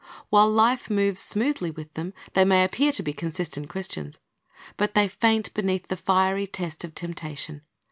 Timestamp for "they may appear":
2.33-2.91